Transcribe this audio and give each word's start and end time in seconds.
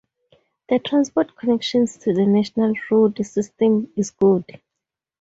The 0.69 0.79
transport 0.79 1.35
connections 1.37 1.95
to 1.99 2.11
the 2.11 2.25
national 2.25 2.73
road 2.89 3.23
system 3.23 3.91
is 3.95 4.09
good. 4.09 4.59